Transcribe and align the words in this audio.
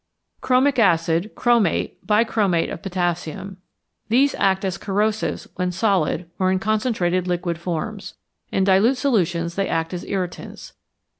=Chromic 0.41 0.79
Acid, 0.79 1.35
Chromate, 1.35 1.97
Bichromate 2.03 2.71
of 2.73 2.81
Potassium.= 2.81 3.57
These 4.09 4.33
act 4.33 4.65
as 4.65 4.79
corrosives 4.79 5.45
when 5.57 5.71
solid 5.71 6.27
or 6.39 6.49
in 6.51 6.57
concentrated 6.57 7.27
liquid 7.27 7.59
forms. 7.59 8.15
In 8.51 8.63
dilute 8.63 8.97
solutions 8.97 9.53
they 9.53 9.69
act 9.69 9.93
as 9.93 10.03
irritants. 10.03 10.73